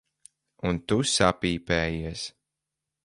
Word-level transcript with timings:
Un 0.69 0.79
tu 0.93 0.97
sapīpējies. 1.11 2.25